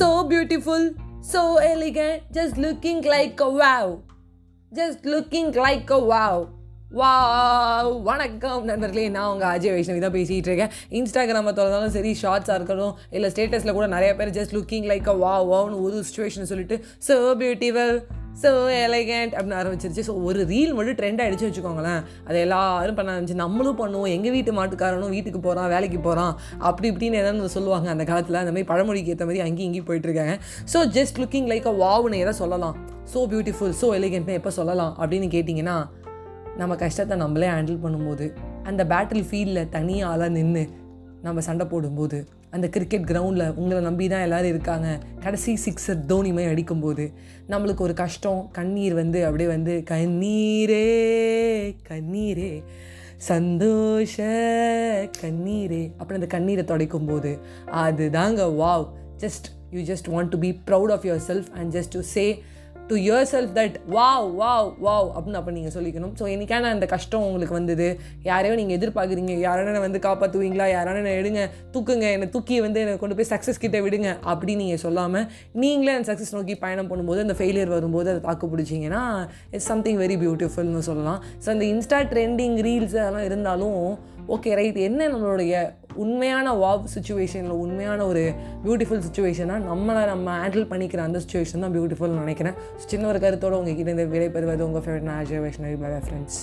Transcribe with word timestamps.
so 0.00 0.24
beautiful, 0.24 0.82
so 1.22 1.58
elegant, 1.58 2.22
just 2.32 2.56
looking 2.56 3.02
like 3.04 3.38
a 3.38 3.50
wow. 3.52 4.02
Just 4.72 5.04
looking 5.06 5.52
like 5.58 5.90
a 5.90 6.00
wow. 6.06 6.36
Wow 6.92 7.90
வணக்கம் 8.02 8.62
நண்பர்களே 8.64 9.04
நான் 9.08 9.28
உங்கள் 9.32 9.50
அஜய் 9.50 9.72
வைஷ்ணவி 9.74 10.00
தான் 10.00 10.14
பேசிகிட்டு 10.14 10.48
இருக்கேன் 10.50 10.72
இன்ஸ்டாகிராமை 10.98 11.52
திறந்தாலும் 11.52 11.92
சரி 11.96 12.12
ஷார்ட்ஸாக 12.22 12.56
இருக்கட்டும் 12.58 12.96
இல்லை 13.10 13.28
ஸ்டேட்டஸில் 13.30 13.72
கூட 13.72 13.86
நிறைய 13.86 14.12
பேர் 14.16 14.32
ஜஸ்ட் 14.38 14.54
லுக்கிங் 14.56 14.88
லைக் 14.92 15.10
அ 15.12 15.16
வா 15.16 15.34
வாவ்னு 15.52 15.78
ஒரு 15.84 16.00
சுச்சுவேஷன் 16.08 16.50
சொல்லிட்டு 16.52 16.78
ஸோ 17.08 17.16
பியூட்டிஃபுல் 17.42 17.94
ஸோ 18.42 18.50
எலகண்ட் 18.84 19.32
அப்படின்னு 19.36 19.58
ஆரம்பிச்சிருச்சு. 19.60 20.02
ஸோ 20.08 20.12
ஒரு 20.28 20.40
ரீல் 20.52 20.72
மட்டும் 20.76 20.98
ட்ரெண்ட் 21.00 21.20
ஆகிடுச்சு 21.22 21.46
வச்சுக்கோங்களேன். 21.48 22.00
அதை 22.28 22.38
எல்லாரும் 22.46 22.98
பண்ண 22.98 23.14
ஆரம்பிச்சு 23.14 23.36
நம்மளும் 23.42 23.78
பண்ணுவோம். 23.82 24.10
எங்கள் 24.16 24.34
வீட்டு 24.36 24.52
மாட்டுக்காரனும் 24.58 25.14
வீட்டுக்கு 25.16 25.40
போகிறான் 25.46 25.68
வேலைக்கு 25.74 26.00
போகிறான் 26.08 26.32
அப்படி 26.68 26.88
இப்படின்னு 26.92 27.20
எதாவது 27.22 27.54
சொல்லுவாங்க 27.56 27.90
அந்த 27.94 28.06
காலத்தில். 28.10 28.40
அந்த 28.42 28.54
மாதிரி 28.54 28.68
பழமொழிக்கு 28.72 29.12
ஏற்ற 29.14 29.26
மாதிரி 29.30 29.44
அங்கேயும் 29.46 29.68
இங்கேயும் 29.68 29.88
போயிட்டுருக்காங்க 29.90 30.36
so 30.74 30.80
just 30.98 31.20
looking 31.24 31.50
like 31.52 31.68
a 31.72 31.74
வாவ்னு 31.84 32.22
எதை 32.24 32.34
சொல்லலாம்? 32.42 32.76
ஸோ 33.14 33.20
பியூட்டிஃபுல் 33.34 33.74
ஸோ 33.82 33.88
எலிகண்ட்னு 34.00 34.38
எப்போ 34.40 34.52
சொல்லலாம்? 34.60 34.92
அப்படின்னு 35.02 35.28
கேட்டிங்கன்னா 35.36 35.76
நம்ம 36.60 36.74
கஷ்டத்தை 36.84 37.16
நம்மளே 37.24 37.48
ஹேண்டில் 37.56 37.82
பண்ணும்போது 37.84 38.26
அந்த 38.70 38.82
பேட்டில் 38.92 39.24
ஃபீல்டில் 39.28 39.68
தனியாக 39.76 40.12
ஆளாக 40.12 40.32
நின்று 40.38 40.64
நம்ம 41.26 41.40
சண்டை 41.46 41.64
போடும்போது 41.72 42.18
அந்த 42.50 42.68
கிரிக்கெட் 42.68 43.08
கிரவுண்டில் 43.10 43.54
உங்களை 43.54 43.80
நம்பி 43.82 44.08
தான் 44.08 44.20
எல்லோரும் 44.20 44.52
இருக்காங்க. 44.54 44.88
கடைசி 45.20 45.52
சிக்ஸர் 45.64 46.06
தோனி 46.06 46.30
மாதிரி 46.32 46.50
அடிக்கும்போது 46.50 47.04
நம்மளுக்கு 47.48 47.84
ஒரு 47.86 47.94
கஷ்டம். 47.94 48.48
கண்ணீர் 48.52 48.94
வந்து 48.94 49.24
அப்படியே 49.24 49.48
வந்து 49.48 49.82
கண்ணீரே 49.90 50.86
கண்ணீரே 51.88 52.52
சந்தோஷ 53.16 54.16
கண்ணீரே 55.22 55.82
அப்புறம் 55.98 56.18
அந்த 56.20 56.26
கண்ணீரை 56.26 56.64
துடைக்கும் 56.64 57.08
போது 57.08 57.38
அதுதாங்க 57.84 58.42
wow 58.62 58.86
just 59.18 59.48
you 59.70 59.94
just 59.94 60.08
want 60.14 60.28
to 60.28 60.38
be 60.38 60.50
proud 60.66 60.92
of 60.92 61.04
your 61.04 61.22
self 61.28 61.50
and 61.54 61.76
just 61.76 61.94
to 61.96 62.00
say 62.00 62.24
to 62.90 62.96
your 63.06 63.28
self 63.32 63.52
that 63.58 63.76
wow 63.96 64.26
wow 64.40 64.68
wow 64.86 65.08
அப்படின்னு 65.16 65.40
அப்போ 65.40 65.52
நீங்கள் 65.56 65.74
சொல்லிக்கணும். 65.76 66.12
ஸோ 66.20 66.24
என்னைக்கான 66.34 66.70
அந்த 66.74 66.86
கஷ்டம் 66.94 67.26
உங்களுக்கு 67.28 67.54
வந்தது? 67.58 67.88
யாரையோ 68.30 68.54
நீங்கள் 68.60 68.76
எதிர்பார்க்குறீங்க. 68.78 69.34
யாரான 69.46 69.80
வந்து 69.86 70.00
காப்பாற்றுவீங்களா 70.08 70.66
யாரான 70.76 71.14
எடுங்க 71.20 71.42
தூக்குங்க 71.74 72.06
என்னை 72.16 72.28
தூக்கி 72.36 72.58
வந்து 72.66 72.80
என்னை 72.84 72.96
கொண்டு 73.02 73.18
போய் 73.20 73.30
சக்ஸஸ் 73.32 73.62
கிட்டே 73.64 73.80
விடுங்க 73.86 74.08
அப்படின்னு 74.30 74.62
நீங்கள் 74.64 74.82
சொல்லாமல் 74.86 75.26
நீங்களே 75.64 75.94
அந்த 75.96 76.08
சக்ஸஸ் 76.12 76.34
நோக்கி 76.38 76.56
பயணம் 76.64 76.90
பண்ணும்போது 76.92 77.24
அந்த 77.26 77.36
ஃபெயிலியர் 77.40 77.74
வரும்போது 77.76 78.10
அதை 78.12 78.22
தாக்கு 78.28 78.52
பிடிச்சிங்கன்னா 78.54 79.02
இட்ஸ் 79.54 79.70
சம்திங் 79.72 80.00
வெரி 80.04 80.18
பியூட்டிஃபுல்னு 80.24 80.86
சொல்லலாம். 80.90 81.20
ஸோ 81.44 81.48
அந்த 81.54 81.66
இன்ஸ்டா 81.72 82.00
ட்ரெண்டிங் 82.14 82.56
ரீல்ஸ் 82.68 82.96
அதெல்லாம் 83.02 83.28
இருந்தாலும் 83.30 83.82
ஓகே 84.34 84.50
ரைட் 84.58 84.80
என்ன 84.88 85.06
நம்மளுடைய 85.12 85.54
உண்மையான 86.04 86.52
வாவ் 86.62 86.90
சுச்சுவேஷனில் 86.94 87.58
உண்மையான 87.64 88.06
ஒரு 88.06 88.22
பியூட்டிஃபுல் 88.64 89.04
சுச்சுவேஷனாக 89.06 89.66
நம்மளை 89.70 90.02
நம்ம 90.12 90.36
ஹேண்டில் 90.40 90.70
பண்ணிக்கிற 90.72 91.02
அந்த 91.08 91.20
சுச்சுவேஷன் 91.24 91.64
தான் 91.64 91.74
பியூட்டிஃபுல்னு 91.76 92.22
நினைக்கிறேன். 92.24 92.56
சின்ன 92.92 93.08
ஒரு 93.12 93.20
கருத்தோடு 93.26 93.58
உங்ககிட்ட 93.60 93.96
இந்த 93.96 94.06
விடைபெறுவது 94.14 94.66
உங்கள் 94.68 94.84
ஃபேவரட் 94.86 95.10
நான் 95.10 95.30
வைஷ்ணவி 95.46 95.78
பை 95.84 95.90
ஃப்ரெண்ட்ஸ் 96.06 96.40